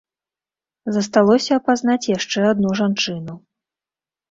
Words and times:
Засталося 0.95 1.51
апазнаць 1.61 2.11
яшчэ 2.17 2.39
адну 2.55 2.69
жанчыну. 2.83 3.33